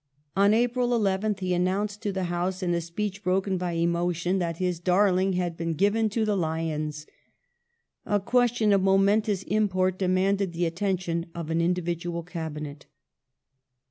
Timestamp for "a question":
8.03-8.73